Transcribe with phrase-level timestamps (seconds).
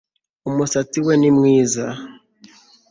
[0.49, 1.85] umusatsi we ni mwiza